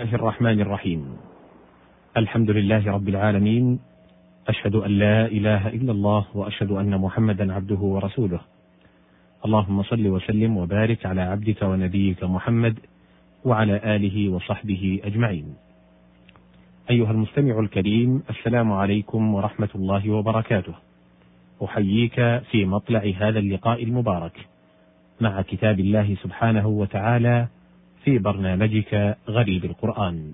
الله 0.00 0.14
الرحمن 0.14 0.60
الرحيم. 0.60 1.16
الحمد 2.16 2.50
لله 2.50 2.92
رب 2.92 3.08
العالمين. 3.08 3.80
أشهد 4.48 4.74
أن 4.74 4.90
لا 4.90 5.26
إله 5.26 5.68
إلا 5.68 5.92
الله 5.92 6.24
وأشهد 6.34 6.70
أن 6.70 6.98
محمدا 6.98 7.52
عبده 7.52 7.76
ورسوله. 7.76 8.40
اللهم 9.44 9.82
صل 9.82 10.06
وسلم 10.06 10.56
وبارك 10.56 11.06
على 11.06 11.20
عبدك 11.20 11.62
ونبيك 11.62 12.24
محمد 12.24 12.78
وعلى 13.44 13.80
آله 13.96 14.28
وصحبه 14.28 15.00
أجمعين. 15.04 15.54
أيها 16.90 17.10
المستمع 17.10 17.60
الكريم 17.60 18.22
السلام 18.30 18.72
عليكم 18.72 19.34
ورحمة 19.34 19.72
الله 19.74 20.10
وبركاته. 20.10 20.74
أحييك 21.64 22.16
في 22.50 22.64
مطلع 22.64 23.12
هذا 23.20 23.38
اللقاء 23.38 23.84
المبارك. 23.84 24.36
مع 25.20 25.42
كتاب 25.42 25.80
الله 25.80 26.16
سبحانه 26.24 26.66
وتعالى 26.66 27.48
في 28.04 28.18
برنامجك 28.18 29.16
غريب 29.28 29.64
القرآن. 29.64 30.32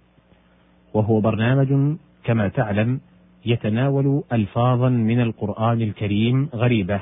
وهو 0.94 1.20
برنامج 1.20 1.96
كما 2.24 2.48
تعلم 2.48 3.00
يتناول 3.46 4.22
ألفاظا 4.32 4.88
من 4.88 5.20
القرآن 5.20 5.82
الكريم 5.82 6.48
غريبة 6.54 7.00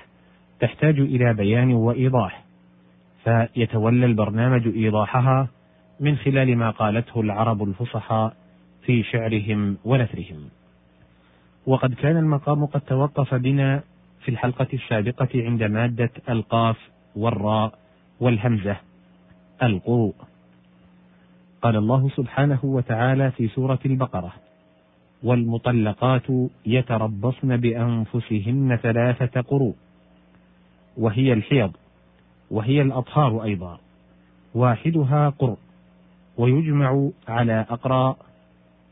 تحتاج 0.61 1.01
إلى 1.01 1.35
بيان 1.35 1.73
وإيضاح. 1.73 2.45
فيتولى 3.25 4.07
البرنامج 4.07 4.67
إيضاحها 4.67 5.49
من 6.01 6.17
خلال 6.17 6.57
ما 6.57 6.71
قالته 6.71 7.21
العرب 7.21 7.63
الفصحاء 7.63 8.37
في 8.83 9.03
شعرهم 9.03 9.77
ونثرهم. 9.85 10.49
وقد 11.67 11.95
كان 11.95 12.17
المقام 12.17 12.67
قد 12.67 12.81
توقف 12.81 13.35
بنا 13.35 13.83
في 14.25 14.31
الحلقة 14.31 14.67
السابقة 14.75 15.29
عند 15.35 15.63
مادة 15.63 16.11
القاف 16.29 16.77
والراء 17.17 17.79
والهمزة 18.21 18.77
القروء 19.63 20.15
قال 21.65 21.77
الله 21.77 22.09
سبحانه 22.09 22.59
وتعالى 22.63 23.31
في 23.31 23.49
سورة 23.49 23.79
البقرة: 23.87 24.33
والمطلقات 25.23 26.27
يتربصن 26.67 27.57
بأنفسهن 27.57 28.79
ثلاثة 28.83 29.41
قروء، 29.41 29.75
وهي 30.97 31.33
الحيض، 31.33 31.73
وهي 32.51 32.83
الأطهار 32.83 33.45
أيضا، 33.45 33.79
واحدها 34.55 35.29
قرء، 35.29 35.59
ويجمع 36.37 37.11
على 37.29 37.67
أقراء، 37.71 38.17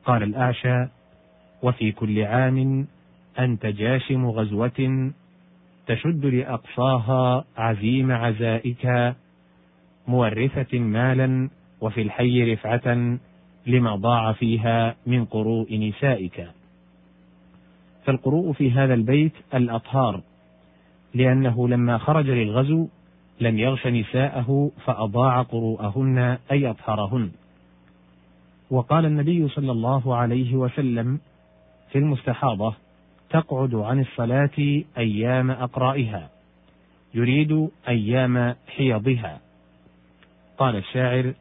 قال 0.05 0.23
الأعشى: 0.23 0.87
وفي 1.63 1.93
كل 1.93 2.23
عام 2.25 2.87
أنت 3.39 3.67
جاشم 3.67 4.27
غزوة 4.27 5.11
تشد 5.87 6.27
لأقصاها 6.27 7.45
عزيم 7.57 8.13
عزائك 8.13 9.15
مورثة 10.09 10.79
مالا 10.79 11.49
وفي 11.83 12.03
الحي 12.03 12.53
رفعة 12.53 13.19
لما 13.67 13.97
ضاع 13.97 14.33
فيها 14.33 14.97
من 15.07 15.25
قروء 15.25 15.79
نسائك. 15.79 16.49
فالقروء 18.05 18.53
في 18.53 18.71
هذا 18.71 18.95
البيت 18.95 19.33
الأطهار 19.55 20.21
لأنه 21.15 21.69
لما 21.69 21.99
خرج 21.99 22.31
للغزو 22.31 22.89
لم 23.41 23.59
يغش 23.59 23.87
نساءه 23.87 24.71
فأضاع 24.85 25.43
قروءهن 25.43 26.39
أي 26.53 26.71
أطهرهن 26.71 27.31
وقال 28.71 29.07
النبي 29.07 29.49
صلى 29.49 29.73
الله 29.73 30.17
عليه 30.17 30.55
وسلم 30.55 31.21
في 31.91 31.99
المستحاضة 31.99 32.75
تقعد 33.31 33.75
عن 33.75 34.01
الصلاة 34.01 34.83
أيام 34.99 35.51
أقرائها 35.51 36.31
يريد 37.15 37.69
أيام 37.89 38.55
حيضها. 38.77 39.41
قال 40.59 40.77
الشاعر 40.77 41.35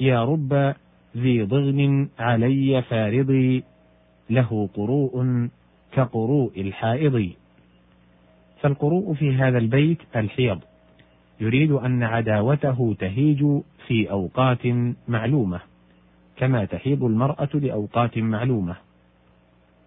يا 0.00 0.24
رب 0.24 0.74
ذي 1.16 1.42
ضغن 1.42 2.08
علي 2.18 2.82
فارضي 2.82 3.64
له 4.30 4.68
قروء 4.74 5.48
كقروء 5.92 6.60
الحائض. 6.60 7.30
فالقروء 8.60 9.14
في 9.14 9.34
هذا 9.34 9.58
البيت 9.58 9.98
الحيض. 10.16 10.60
يريد 11.40 11.72
أن 11.72 12.02
عداوته 12.02 12.96
تهيج 12.98 13.44
في 13.86 14.10
أوقات 14.10 14.66
معلومة 15.08 15.60
كما 16.36 16.64
تحيض 16.64 17.04
المرأة 17.04 17.48
لأوقات 17.54 18.18
معلومة. 18.18 18.76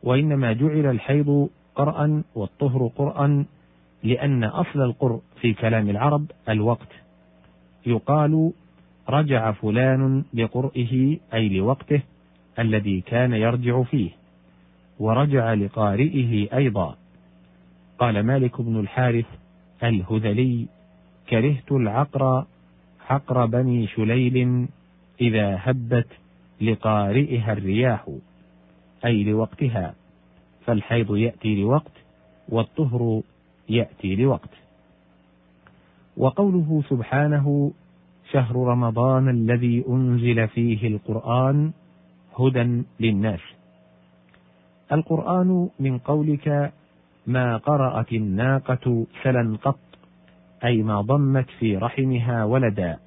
وإنما 0.04 0.54
جعل 0.54 0.86
الحيض 0.86 1.50
قرأ 1.76 2.24
والطهر 2.36 2.88
قرأ 2.88 3.46
لأن 4.04 4.44
أصل 4.44 4.82
القرء 4.82 5.22
في 5.42 5.54
كلام 5.54 5.90
العرب 5.90 6.26
الوقت. 6.50 6.90
يقال 7.86 8.52
رجع 9.10 9.52
فلان 9.52 10.24
لقرئه 10.34 11.18
أي 11.34 11.50
لوقته 11.50 12.02
الذي 12.60 13.02
كان 13.02 13.34
يرجع 13.34 13.84
فيه 13.84 14.10
ورجع 15.00 15.54
لقارئه 15.54 16.58
أيضا. 16.58 16.96
قال 18.00 18.24
مالك 18.24 18.62
بن 18.62 18.80
الحارث 18.80 19.26
الهذلي 19.84 20.68
كرهت 21.30 21.72
العقر 21.72 22.46
عقر 23.10 23.46
بني 23.46 23.88
شليل 23.88 24.68
إذا 25.22 25.60
هبت 25.62 26.08
لقارئها 26.62 27.54
الرياح 27.54 28.10
أي 29.06 29.24
لوقتها 29.24 29.96
فالحيض 30.66 31.16
يأتي 31.16 31.62
لوقت 31.62 31.92
والطهر 32.50 33.22
يأتي 33.70 34.16
لوقت. 34.16 34.50
وقوله 36.18 36.84
سبحانه 36.90 37.72
شهر 38.32 38.56
رمضان 38.56 39.30
الذي 39.30 39.84
أنزل 39.90 40.48
فيه 40.48 40.88
القرآن 40.88 41.72
هدى 42.40 42.84
للناس. 43.00 43.40
القرآن 44.92 45.70
من 45.80 45.98
قولك 45.98 46.74
ما 47.28 47.58
قرأت 47.58 48.14
الناقة 48.14 49.06
سلا 49.24 49.58
قط، 49.64 49.80
أي 50.66 50.82
ما 50.84 51.02
ضمت 51.02 51.50
في 51.60 51.78
رحمها 51.78 52.44
ولدا، 52.44 52.98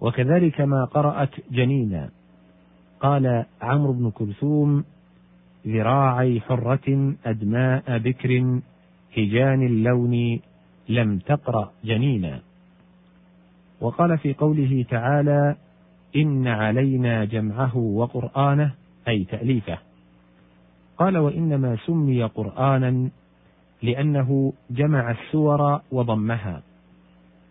وكذلك 0.00 0.60
ما 0.60 0.84
قرأت 0.84 1.34
جنينا. 1.50 2.10
قال 3.00 3.44
عمرو 3.62 3.92
بن 3.92 4.10
كلثوم: 4.10 4.84
ذراعي 5.66 6.40
حرة 6.40 7.14
أدماء 7.26 7.98
بكر 7.98 8.60
هجان 9.16 9.62
اللون 9.66 10.40
لم 10.88 11.18
تقرأ 11.18 11.72
جنينا. 11.84 12.47
وقال 13.80 14.18
في 14.18 14.34
قوله 14.34 14.84
تعالى 14.90 15.56
إن 16.16 16.46
علينا 16.46 17.24
جمعه 17.24 17.76
وقرآنه 17.76 18.74
أي 19.08 19.24
تأليفه. 19.24 19.78
قال 20.98 21.18
وإنما 21.18 21.76
سمي 21.86 22.22
قرآنا 22.22 23.10
لأنه 23.82 24.52
جمع 24.70 25.10
السور 25.10 25.80
وضمها 25.92 26.62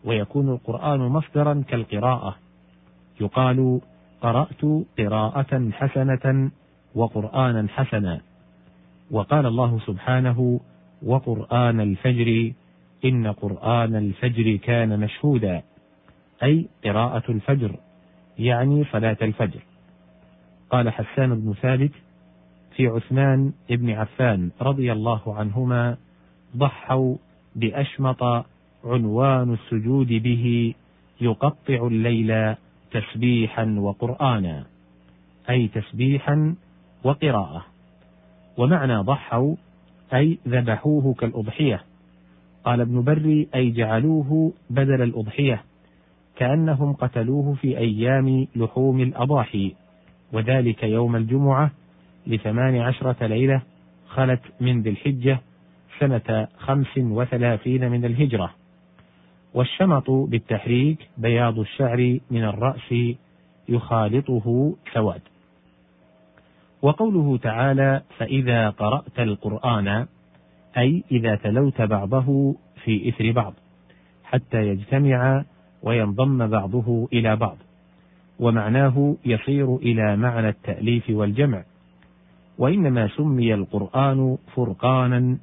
ويكون 0.05 0.49
القرآن 0.49 0.99
مصدرا 0.99 1.63
كالقراءة. 1.67 2.35
يقال 3.21 3.81
قرأت 4.21 4.65
قراءة 4.97 5.69
حسنة 5.71 6.51
وقرآنا 6.95 7.67
حسنا. 7.69 8.21
وقال 9.11 9.45
الله 9.45 9.79
سبحانه 9.79 10.59
وقرآن 11.05 11.81
الفجر 11.81 12.51
إن 13.05 13.27
قرآن 13.27 13.95
الفجر 13.95 14.55
كان 14.55 14.99
مشهودا. 14.99 15.61
أي 16.43 16.65
قراءة 16.83 17.31
الفجر 17.31 17.75
يعني 18.39 18.85
صلاة 18.91 19.17
الفجر. 19.21 19.59
قال 20.69 20.89
حسان 20.89 21.35
بن 21.35 21.53
ثابت 21.53 21.91
في 22.75 22.87
عثمان 22.87 23.53
بن 23.69 23.89
عفان 23.89 24.49
رضي 24.61 24.91
الله 24.91 25.35
عنهما 25.35 25.97
ضحوا 26.57 27.15
بأشمط 27.55 28.45
عنوان 28.83 29.53
السجود 29.53 30.07
به 30.07 30.73
يقطع 31.21 31.87
الليل 31.87 32.55
تسبيحا 32.91 33.75
وقرآنا. 33.79 34.65
أي 35.49 35.67
تسبيحا 35.67 36.55
وقراءة. 37.03 37.65
ومعنى 38.57 38.97
ضحوا 38.97 39.55
أي 40.13 40.37
ذبحوه 40.47 41.13
كالأضحية. 41.13 41.83
قال 42.63 42.81
ابن 42.81 43.03
بري 43.03 43.47
أي 43.55 43.71
جعلوه 43.71 44.53
بدل 44.69 45.01
الأضحية. 45.01 45.63
كأنهم 46.37 46.93
قتلوه 46.93 47.53
في 47.53 47.77
أيام 47.77 48.47
لحوم 48.55 49.01
الأضاحي. 49.01 49.75
وذلك 50.33 50.83
يوم 50.83 51.15
الجمعة 51.15 51.71
لثمان 52.27 52.77
عشرة 52.77 53.27
ليلة 53.27 53.61
خلت 54.07 54.41
من 54.61 54.81
ذي 54.81 54.89
الحجة 54.89 55.39
سنة 55.99 56.47
خمس 56.57 56.97
وثلاثين 56.97 57.91
من 57.91 58.05
الهجرة. 58.05 58.53
والشمط 59.53 60.11
بالتحريك 60.11 61.09
بياض 61.17 61.59
الشعر 61.59 62.19
من 62.31 62.43
الرأس 62.43 62.93
يخالطه 63.69 64.75
سواد. 64.93 65.21
وقوله 66.81 67.37
تعالى 67.37 68.01
فإذا 68.17 68.69
قرأت 68.69 69.19
القرآن 69.19 70.07
أي 70.77 71.03
إذا 71.11 71.35
تلوت 71.35 71.81
بعضه 71.81 72.55
في 72.83 73.09
إثر 73.09 73.31
بعض 73.31 73.53
حتى 74.23 74.67
يجتمع 74.67 75.43
وينضم 75.83 76.47
بعضه 76.47 77.07
إلى 77.13 77.35
بعض 77.35 77.57
ومعناه 78.39 79.15
يصير 79.25 79.75
إلى 79.75 80.15
معنى 80.15 80.49
التأليف 80.49 81.09
والجمع. 81.09 81.63
وإنما 82.57 83.07
سمي 83.07 83.53
القرآن 83.53 84.37
فرقانا 84.55 85.37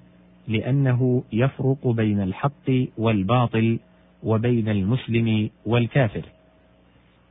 لأنه 0.48 1.22
يفرق 1.32 1.86
بين 1.86 2.20
الحق 2.20 2.70
والباطل 2.98 3.78
وبين 4.22 4.68
المسلم 4.68 5.50
والكافر. 5.66 6.22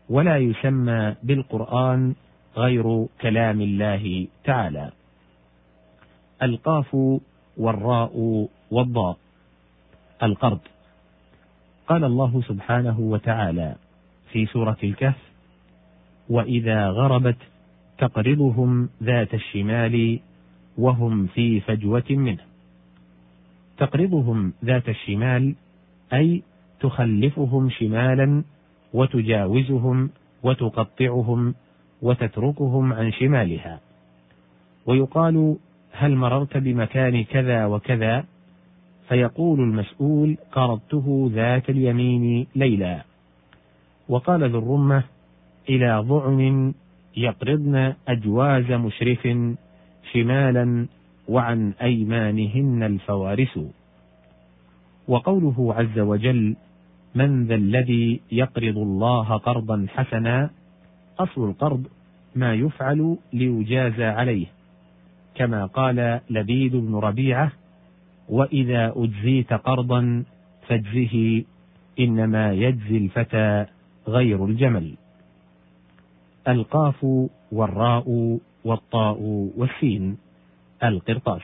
ولا 0.10 0.38
يسمى 0.38 1.16
بالقرآن 1.24 2.14
غير 2.58 3.06
كلام 3.22 3.62
الله 3.62 4.28
تعالى. 4.44 4.92
القاف 6.44 6.98
والراء 7.58 8.48
والضاء. 8.72 9.18
القرض. 10.24 10.60
قال 11.88 12.04
الله 12.04 12.42
سبحانه 12.48 13.00
وتعالى 13.00 13.76
في 14.32 14.46
سورة 14.46 14.78
الكهف 14.84 15.18
وإذا 16.30 16.88
غربت 16.88 17.38
تقرضهم 17.98 18.90
ذات 19.04 19.34
الشمال 19.34 20.20
وهم 20.78 21.28
في 21.28 21.60
فجوة 21.60 22.04
منه. 22.10 22.42
تقرضهم 23.78 24.54
ذات 24.66 24.90
الشمال 24.90 25.56
أي 26.14 26.44
تخلفهم 26.80 27.70
شمالا 27.70 28.44
وتجاوزهم 28.94 30.10
وتقطعهم 30.44 31.56
وتتركهم 32.02 32.94
عن 32.94 33.12
شمالها. 33.12 33.80
ويقال 34.86 35.58
هل 35.92 36.16
مررت 36.16 36.58
بمكان 36.58 37.24
كذا 37.24 37.66
وكذا؟ 37.66 38.26
فيقول 39.10 39.60
المسؤول 39.60 40.38
قرضته 40.52 41.32
ذات 41.34 41.70
اليمين 41.70 42.48
ليلا. 42.56 43.04
وقال 44.10 44.50
ذو 44.50 44.60
الرمة 44.60 45.04
إلى 45.70 46.00
ضعن 46.08 46.74
يقرضن 47.18 47.94
أجواز 48.08 48.72
مشرف 48.72 49.28
شمالا 50.14 50.88
وعن 51.28 51.74
أيمانهن 51.82 52.84
الفوارس. 52.84 53.60
وقوله 55.08 55.74
عز 55.74 56.00
وجل 56.00 56.56
من 57.16 57.46
ذا 57.46 57.56
الذي 57.56 58.22
يقرض 58.32 58.78
الله 58.78 59.38
قرضا 59.38 59.86
حسنا 59.90 60.50
أصل 61.20 61.50
القرض 61.50 61.88
ما 62.36 62.54
يفعل 62.54 63.18
ليجازى 63.34 64.06
عليه 64.06 64.46
كما 65.36 65.66
قال 65.66 66.20
لبيد 66.30 66.76
بن 66.76 66.96
ربيعة 66.96 67.52
وإذا 68.30 68.94
أجزيت 68.96 69.54
قرضا 69.54 70.24
فاجزه 70.68 71.44
إنما 72.00 72.54
يجزي 72.54 72.98
الفتى 72.98 73.66
غير 74.08 74.46
الجمل. 74.46 74.96
القاف 76.48 77.06
والراء 77.52 78.40
والطاء 78.66 79.18
والسين. 79.58 80.18
القرطاس. 80.84 81.42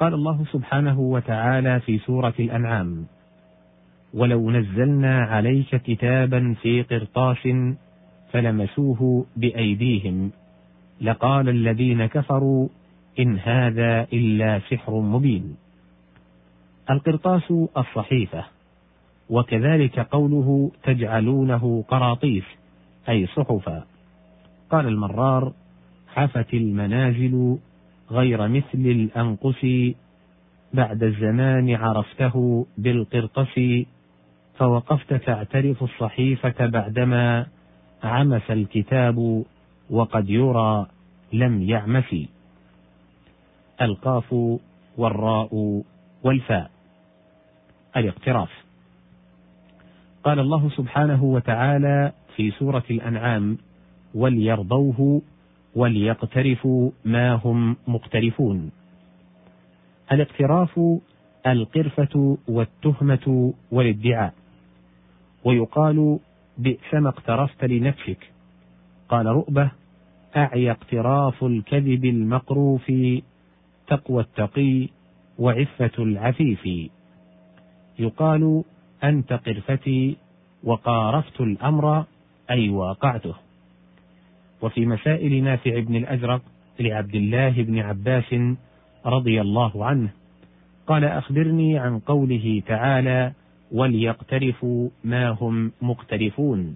قال 0.00 0.14
الله 0.14 0.44
سبحانه 0.52 1.00
وتعالى 1.00 1.80
في 1.80 1.98
سورة 1.98 2.34
الأنعام 2.38 3.06
ولو 4.14 4.50
نزلنا 4.50 5.22
عليك 5.22 5.76
كتابا 5.76 6.54
في 6.62 6.82
قرطاس 6.82 7.48
فلمسوه 8.32 9.26
بأيديهم 9.36 10.30
لقال 11.00 11.48
الذين 11.48 12.06
كفروا 12.06 12.68
إن 13.18 13.38
هذا 13.38 14.06
إلا 14.12 14.60
سحر 14.70 15.00
مبين. 15.00 15.56
القرطاس 16.90 17.52
الصحيفة، 17.76 18.44
وكذلك 19.30 19.98
قوله 19.98 20.70
تجعلونه 20.82 21.84
قراطيس 21.88 22.44
أي 23.08 23.26
صحفا. 23.26 23.84
قال 24.70 24.86
المرار: 24.86 25.52
حفت 26.14 26.54
المنازل 26.54 27.58
غير 28.10 28.48
مثل 28.48 28.64
الأنقس 28.74 29.66
بعد 30.74 31.02
الزمان 31.02 31.74
عرفته 31.74 32.66
بالقرطس 32.78 33.60
فوقفت 34.58 35.14
تعترف 35.14 35.82
الصحيفة 35.82 36.66
بعدما 36.66 37.46
عمس 38.02 38.50
الكتاب 38.50 39.44
وقد 39.90 40.30
يرى 40.30 40.86
لم 41.32 41.62
يعمس 41.62 42.14
القاف 43.80 44.58
والراء 44.96 45.82
والفاء. 46.22 46.70
الاقتراف. 47.96 48.50
قال 50.24 50.38
الله 50.38 50.70
سبحانه 50.70 51.24
وتعالى 51.24 52.12
في 52.36 52.50
سورة 52.50 52.84
الأنعام 52.90 53.58
وليرضوه 54.14 55.22
وليقترفوا 55.74 56.90
ما 57.04 57.32
هم 57.32 57.76
مقترفون. 57.86 58.70
الاقتراف 60.12 60.80
القرفة 61.46 62.38
والتهمة 62.48 63.54
والادعاء. 63.72 64.34
ويقال 65.44 66.18
بئس 66.58 66.94
ما 66.94 67.08
اقترفت 67.08 67.64
لنفسك. 67.64 68.32
قال 69.08 69.26
رؤبة 69.26 69.70
أعي 70.36 70.70
اقتراف 70.70 71.44
الكذب 71.44 72.04
المقروف 72.04 72.92
تقوى 73.88 74.22
التقي 74.22 74.88
وعفة 75.38 75.90
العفيف. 75.98 76.90
يقال 77.98 78.64
أنت 79.04 79.32
قرفتي 79.32 80.16
وقارفت 80.64 81.40
الأمر 81.40 82.04
أي 82.50 82.68
واقعته. 82.68 83.34
وفي 84.62 84.86
مسائل 84.86 85.44
نافع 85.44 85.80
بن 85.80 85.96
الأزرق 85.96 86.42
لعبد 86.80 87.14
الله 87.14 87.62
بن 87.62 87.78
عباس 87.78 88.34
رضي 89.06 89.40
الله 89.40 89.84
عنه 89.84 90.10
قال 90.86 91.04
أخبرني 91.04 91.78
عن 91.78 91.98
قوله 91.98 92.62
تعالى 92.66 93.32
وليقترفوا 93.72 94.88
ما 95.04 95.28
هم 95.28 95.72
مقترفون 95.82 96.74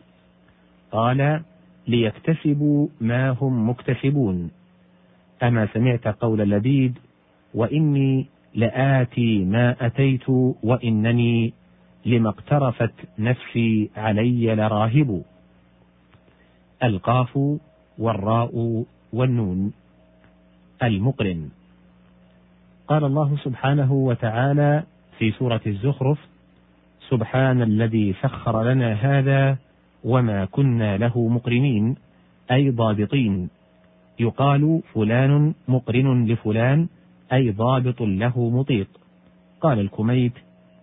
قال 0.93 1.43
ليكتسبوا 1.89 2.89
ما 3.01 3.31
هم 3.31 3.71
مكتسبون 3.71 4.51
أما 5.43 5.69
سمعت 5.75 6.09
قول 6.09 6.39
لبيد 6.39 6.99
وإني 7.55 8.27
لآتي 8.55 9.45
ما 9.45 9.77
أتيت 9.87 10.29
وإنني 10.63 11.53
لما 12.07 12.29
اقترفت 12.29 12.93
نفسي 13.19 13.91
علي 13.97 14.55
لراهب. 14.55 15.23
القاف 16.85 17.39
والراء 17.99 18.85
والنون. 19.13 19.73
المقرن. 20.83 21.49
قال 22.89 23.05
الله 23.05 23.37
سبحانه 23.45 23.93
وتعالى 23.93 24.83
في 25.19 25.31
سورة 25.33 25.61
الزخرف 25.67 26.19
سبحان 27.09 27.63
الذي 27.63 28.13
سخر 28.23 28.63
لنا 28.63 28.93
هذا 28.93 29.59
وما 30.05 30.45
كنا 30.45 30.97
له 30.97 31.29
مقرنين 31.29 31.97
أي 32.51 32.71
ضابطين. 32.71 33.51
يقال 34.21 34.83
فلان 34.95 35.55
مقرن 35.69 36.27
لفلان 36.27 36.89
أي 37.33 37.51
ضابط 37.51 38.03
له 38.03 38.51
مطيق 38.51 38.89
قال 39.61 39.81
الكميت 39.81 40.33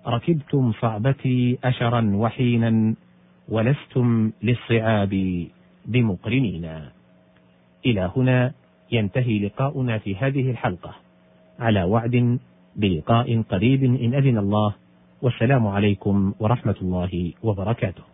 ركبتم 0.08 0.72
صعبتي 0.72 1.58
أشرا 1.64 2.12
وحينا 2.16 2.96
ولستم 3.50 4.32
للصعاب 4.44 5.14
بمقرنين. 5.86 6.66
إلى 7.86 8.12
هنا 8.16 8.54
ينتهي 8.92 9.40
لقاؤنا 9.40 9.98
في 9.98 10.16
هذه 10.16 10.52
الحلقة. 10.52 10.96
على 11.60 11.84
وعد 11.84 12.40
بلقاء 12.76 13.42
قريب 13.42 13.84
إن 13.84 14.14
أذن 14.14 14.38
الله. 14.38 14.74
والسلام 15.22 15.68
عليكم 15.68 16.34
ورحمة 16.40 16.76
الله 16.82 17.34
وبركاته. 17.44 18.08